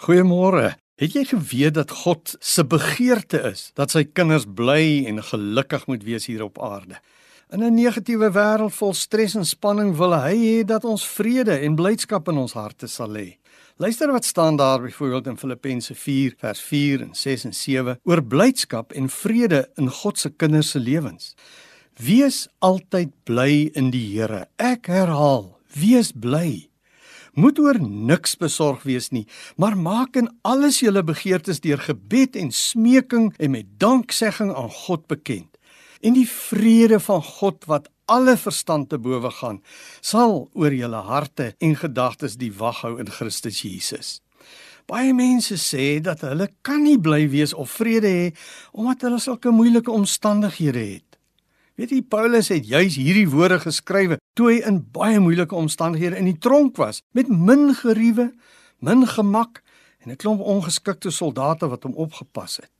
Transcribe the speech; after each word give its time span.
Goeiemôre. 0.00 0.78
Het 0.96 1.12
jy 1.12 1.22
geweet 1.28 1.74
dat 1.76 1.90
God 1.92 2.32
se 2.40 2.62
begeerte 2.64 3.36
is 3.50 3.66
dat 3.76 3.92
sy 3.92 4.06
kinders 4.08 4.46
bly 4.48 5.04
en 5.10 5.18
gelukkig 5.20 5.82
moet 5.90 6.06
wees 6.06 6.24
hier 6.30 6.40
op 6.46 6.56
aarde? 6.64 6.96
In 7.52 7.60
'n 7.60 7.74
negatiewe 7.74 8.30
wêreld 8.32 8.72
vol 8.72 8.94
stres 8.94 9.34
en 9.34 9.44
spanning 9.44 9.96
wil 9.96 10.16
hy 10.16 10.36
hê 10.36 10.64
dat 10.64 10.84
ons 10.84 11.04
vrede 11.04 11.52
en 11.52 11.76
blydskap 11.76 12.28
in 12.28 12.38
ons 12.38 12.52
harte 12.52 12.88
sal 12.88 13.12
hê. 13.12 13.36
Luister 13.76 14.12
wat 14.12 14.24
staan 14.24 14.56
daar 14.56 14.80
byvoorbeeld 14.80 15.26
in 15.26 15.36
Filippense 15.36 15.94
4 15.94 16.34
vers 16.38 16.60
4 16.60 17.02
en 17.02 17.14
6 17.14 17.44
en 17.44 17.52
7 17.52 18.00
oor 18.04 18.22
blydskap 18.22 18.92
en 18.92 19.08
vrede 19.08 19.68
in 19.76 19.90
God 19.90 20.18
se 20.18 20.30
kinders 20.30 20.70
se 20.70 20.78
lewens. 20.78 21.34
Wees 21.96 22.48
altyd 22.58 23.10
bly 23.24 23.70
in 23.74 23.90
die 23.90 24.16
Here. 24.16 24.48
Ek 24.56 24.86
herhaal, 24.86 25.58
wees 25.74 26.12
bly 26.12 26.69
moet 27.34 27.58
oor 27.58 27.78
niks 27.80 28.36
besorg 28.40 28.82
wees 28.88 29.10
nie, 29.10 29.26
maar 29.56 29.76
maak 29.78 30.16
in 30.16 30.30
alles 30.42 30.80
julle 30.80 31.02
begeertes 31.06 31.60
deur 31.60 31.78
gebed 31.78 32.36
en 32.36 32.50
smeking 32.50 33.30
en 33.38 33.50
met 33.50 33.66
danksegging 33.78 34.54
aan 34.54 34.70
God 34.70 35.06
bekend. 35.06 35.58
En 36.00 36.16
die 36.16 36.28
vrede 36.28 37.00
van 37.00 37.22
God 37.22 37.64
wat 37.68 37.90
alle 38.10 38.36
verstand 38.36 38.88
te 38.90 38.98
bowe 38.98 39.30
gaan, 39.30 39.60
sal 40.00 40.48
oor 40.52 40.74
julle 40.74 41.02
harte 41.06 41.52
en 41.58 41.76
gedagtes 41.76 42.38
die 42.40 42.52
wag 42.52 42.82
hou 42.82 42.96
in 42.98 43.10
Christus 43.10 43.62
Jesus. 43.62 44.18
Baie 44.90 45.12
mense 45.14 45.54
sê 45.60 46.00
dat 46.02 46.24
hulle 46.26 46.48
kan 46.66 46.82
nie 46.82 46.98
bly 46.98 47.28
wees 47.30 47.52
of 47.54 47.70
vrede 47.78 48.10
hê 48.10 48.26
omdat 48.72 49.06
hulle 49.06 49.20
sulke 49.22 49.52
moeilike 49.54 49.92
omstandighede 49.94 50.82
het. 50.96 51.09
Weet 51.80 51.94
jy 51.94 52.02
Paulus 52.04 52.50
het 52.52 52.66
juis 52.68 52.98
hierdie 53.00 53.28
woorde 53.32 53.56
geskrywe 53.62 54.18
toe 54.36 54.50
hy 54.50 54.56
in 54.68 54.82
baie 54.92 55.16
moeilike 55.16 55.56
omstandighede 55.56 56.18
in 56.20 56.26
die 56.28 56.36
tronk 56.36 56.76
was 56.76 56.98
met 57.16 57.30
min 57.32 57.70
geriewe, 57.78 58.26
min 58.84 59.06
gemak 59.08 59.62
en 60.04 60.12
'n 60.12 60.16
klomp 60.20 60.42
ongeskikte 60.44 61.08
soldate 61.10 61.70
wat 61.72 61.82
hom 61.88 61.94
opgepas 61.96 62.58
het. 62.60 62.72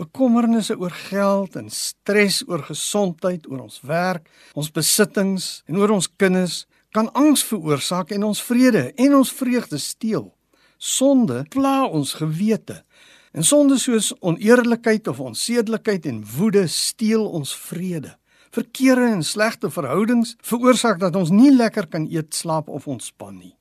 Bekommernisse 0.00 0.78
oor 0.78 0.90
geld 0.90 1.56
en 1.56 1.68
stres 1.68 2.40
oor 2.48 2.62
gesondheid, 2.64 3.44
oor 3.50 3.60
ons 3.60 3.80
werk, 3.84 4.30
ons 4.54 4.72
besittings 4.72 5.62
en 5.66 5.76
oor 5.76 5.90
ons 5.90 6.08
kinders 6.16 6.66
kan 6.92 7.12
angs 7.12 7.44
veroorsaak 7.44 8.10
en 8.10 8.24
ons 8.24 8.42
vrede 8.42 8.92
en 8.96 9.14
ons 9.14 9.32
vreugde 9.32 9.78
steel. 9.78 10.32
Sonde 10.78 11.44
pla 11.50 11.84
ons 11.84 12.14
gewete. 12.14 12.84
En 13.32 13.44
sonde 13.44 13.78
soos 13.78 14.14
oneerlikheid 14.20 15.08
of 15.08 15.20
onsedelikheid 15.20 16.06
en 16.06 16.24
woede 16.24 16.66
steel 16.66 17.28
ons 17.28 17.56
vrede. 17.56 18.16
Verkeerde 18.50 19.12
en 19.14 19.22
slegte 19.22 19.70
verhoudings 19.70 20.34
veroorsaak 20.42 20.98
dat 20.98 21.14
ons 21.16 21.30
nie 21.30 21.52
lekker 21.54 21.86
kan 21.86 22.08
eet, 22.10 22.34
slaap 22.34 22.68
of 22.68 22.88
ontspan 22.90 23.36
nie. 23.38 23.54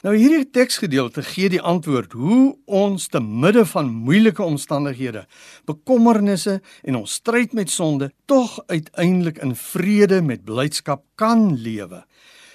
Nou 0.00 0.14
hierdie 0.16 0.48
teksgedeelte 0.48 1.22
gee 1.28 1.50
die 1.52 1.60
antwoord 1.60 2.14
hoe 2.16 2.54
ons 2.64 3.04
te 3.12 3.20
midde 3.20 3.66
van 3.68 3.90
moeilike 3.92 4.42
omstandighede, 4.42 5.26
bekommernisse 5.68 6.56
en 6.82 6.96
ons 7.02 7.18
stryd 7.20 7.52
met 7.54 7.70
sonde 7.70 8.08
tog 8.24 8.56
uiteindelik 8.72 9.42
in 9.44 9.52
vrede 9.54 10.22
met 10.24 10.46
blydskap 10.48 11.04
kan 11.20 11.52
lewe. 11.52 12.00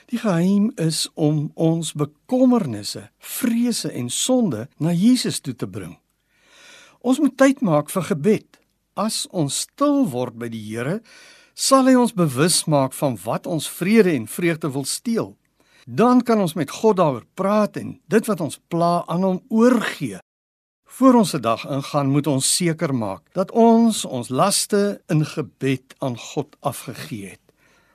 Die 0.09 0.19
geheim 0.19 0.71
is 0.81 1.05
om 1.13 1.51
ons 1.53 1.93
bekommernisse, 1.93 3.07
vrese 3.21 3.93
en 3.93 4.09
sonde 4.09 4.65
na 4.81 4.91
Jesus 4.91 5.39
toe 5.39 5.55
te 5.55 5.69
bring. 5.69 5.95
Ons 7.05 7.21
moet 7.21 7.37
tyd 7.37 7.61
maak 7.61 7.93
vir 7.93 8.09
gebed. 8.09 8.59
As 8.97 9.25
ons 9.29 9.65
stil 9.67 10.05
word 10.09 10.37
by 10.39 10.49
die 10.49 10.61
Here, 10.65 11.01
sal 11.55 11.87
hy 11.87 11.95
ons 11.95 12.11
bewus 12.13 12.65
maak 12.67 12.93
van 12.93 13.15
wat 13.23 13.47
ons 13.47 13.69
vrede 13.71 14.11
en 14.11 14.27
vreugde 14.27 14.69
wil 14.75 14.83
steel. 14.83 15.33
Dan 15.87 16.21
kan 16.21 16.41
ons 16.43 16.53
met 16.53 16.69
God 16.69 16.99
daaroor 16.99 17.23
praat 17.33 17.77
en 17.79 17.95
dit 18.11 18.27
wat 18.27 18.41
ons 18.43 18.59
pla 18.67 19.05
aan 19.07 19.23
hom 19.23 19.39
oorgee. 19.49 20.19
Voor 20.97 21.13
ons 21.21 21.29
se 21.29 21.39
dag 21.39 21.65
ingaan, 21.67 22.11
moet 22.11 22.27
ons 22.27 22.55
seker 22.55 22.93
maak 22.95 23.23
dat 23.33 23.51
ons 23.51 24.03
ons 24.05 24.29
laste 24.29 25.01
in 25.11 25.25
gebed 25.25 25.95
aan 25.99 26.17
God 26.17 26.55
afgegee 26.59 27.35
het. 27.35 27.41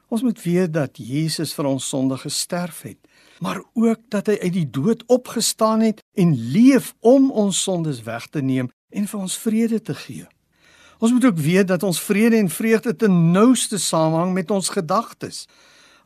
Ons 0.08 0.24
moet 0.26 0.42
weet 0.42 0.72
dat 0.74 0.96
Jesus 0.98 1.52
vir 1.54 1.68
ons 1.70 1.86
sonde 1.88 2.16
gesterf 2.18 2.82
het, 2.82 2.98
maar 3.40 3.60
ook 3.78 4.00
dat 4.10 4.26
hy 4.26 4.36
uit 4.40 4.52
die 4.56 4.66
dood 4.70 5.04
opgestaan 5.06 5.84
het 5.86 6.02
en 6.18 6.34
leef 6.34 6.94
om 7.00 7.30
ons 7.30 7.62
sondes 7.62 8.02
weg 8.08 8.26
te 8.28 8.42
neem 8.42 8.72
en 8.90 9.06
vir 9.06 9.20
ons 9.20 9.38
vrede 9.38 9.80
te 9.80 9.94
gee. 9.94 10.26
Ons 11.00 11.12
moet 11.16 11.24
ook 11.24 11.38
weet 11.40 11.68
dat 11.68 11.82
ons 11.82 12.00
vrede 12.00 12.36
en 12.36 12.50
vreugde 12.52 12.92
te 12.96 13.08
nouste 13.08 13.78
samehang 13.78 14.34
met 14.36 14.50
ons 14.50 14.68
gedagtes. 14.68 15.46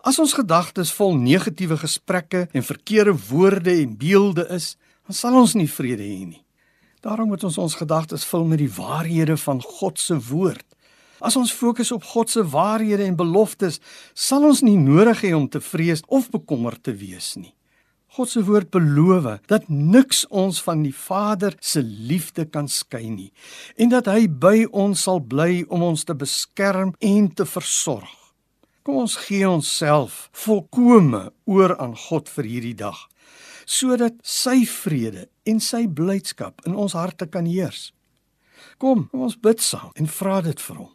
As 0.07 0.19
ons 0.23 0.37
gedagtes 0.37 0.93
vol 0.95 1.17
negatiewe 1.19 1.77
gesprekke 1.81 2.47
en 2.53 2.63
verkeerde 2.63 3.15
woorde 3.29 3.75
en 3.75 3.97
beelde 3.99 4.47
is, 4.55 4.77
dan 5.07 5.17
sal 5.19 5.39
ons 5.41 5.57
nie 5.59 5.69
vrede 5.71 6.05
hê 6.07 6.23
nie. 6.29 6.45
Daarom 7.03 7.29
moet 7.29 7.43
ons 7.45 7.59
ons 7.59 7.75
gedagtes 7.75 8.25
vul 8.25 8.47
met 8.49 8.63
die 8.63 8.71
waarhede 8.71 9.37
van 9.37 9.59
God 9.63 9.99
se 9.99 10.15
woord. 10.31 10.65
As 11.25 11.37
ons 11.37 11.53
fokus 11.53 11.91
op 11.93 12.05
God 12.05 12.31
se 12.31 12.45
waarhede 12.47 13.05
en 13.05 13.19
beloftes, 13.19 13.81
sal 14.15 14.47
ons 14.47 14.63
nie 14.63 14.79
nodig 14.79 15.27
hê 15.27 15.35
om 15.35 15.49
te 15.49 15.61
vrees 15.61 16.05
of 16.07 16.31
bekommerd 16.31 16.83
te 16.87 16.95
wees 16.95 17.35
nie. 17.41 17.53
God 18.15 18.31
se 18.31 18.45
woord 18.47 18.69
beloof 18.71 19.25
dat 19.51 19.65
niks 19.69 20.21
ons 20.31 20.61
van 20.63 20.85
die 20.87 20.95
Vader 20.95 21.57
se 21.59 21.81
liefde 21.83 22.45
kan 22.47 22.69
skei 22.71 23.09
nie 23.11 23.33
en 23.75 23.91
dat 23.91 24.07
hy 24.07 24.29
by 24.29 24.69
ons 24.71 25.03
sal 25.09 25.19
bly 25.19 25.65
om 25.67 25.83
ons 25.83 26.07
te 26.07 26.15
beskerm 26.15 26.93
en 27.03 27.27
te 27.35 27.43
versorg. 27.49 28.13
Kom 28.87 29.01
ons 29.03 29.17
gee 29.25 29.49
onsself 29.49 30.29
volkome 30.45 31.25
oor 31.51 31.75
aan 31.83 31.99
God 32.07 32.31
vir 32.37 32.51
hierdie 32.53 32.79
dag 32.85 33.03
sodat 33.67 34.21
sy 34.23 34.61
vrede 34.69 35.27
en 35.51 35.59
sy 35.59 35.87
blydskap 35.89 36.63
in 36.69 36.79
ons 36.79 36.95
harte 36.95 37.27
kan 37.27 37.49
heers. 37.51 37.89
Kom, 38.79 39.09
kom 39.11 39.27
ons 39.27 39.41
bid 39.41 39.59
saam 39.59 39.91
en 39.99 40.07
vra 40.21 40.39
dit 40.45 40.61
vir 40.69 40.85
hom. 40.85 40.93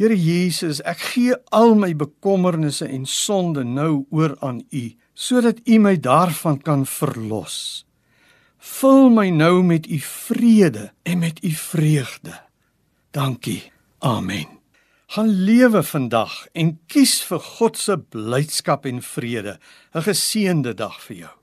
Here 0.00 0.16
Jesus, 0.16 0.78
ek 0.88 1.00
gee 1.14 1.34
al 1.56 1.74
my 1.76 1.94
bekommernisse 1.96 2.84
en 2.88 3.06
sonde 3.08 3.64
nou 3.64 4.06
oor 4.12 4.36
aan 4.44 4.60
U 4.60 4.84
sodat 5.20 5.60
U 5.68 5.78
my 5.78 5.98
daarvan 6.00 6.60
kan 6.64 6.86
verlos. 6.88 7.84
Vul 8.58 9.10
my 9.12 9.28
nou 9.28 9.60
met 9.64 9.86
U 9.86 9.98
vrede 10.00 10.92
en 11.02 11.18
met 11.18 11.44
U 11.44 11.50
vreugde. 11.50 12.40
Dankie. 13.10 13.72
Amen. 13.98 14.48
Gaan 15.06 15.28
lewe 15.28 15.82
vandag 15.82 16.46
en 16.52 16.78
kies 16.86 17.18
vir 17.26 17.40
God 17.40 17.76
se 17.78 17.98
blydskap 17.98 18.86
en 18.86 19.02
vrede. 19.02 19.58
'n 19.92 20.02
Geseënde 20.02 20.74
dag 20.74 21.00
vir 21.02 21.16
jou. 21.16 21.39